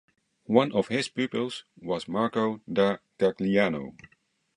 [0.47, 3.95] One of his pupils was Marco da Gagliano.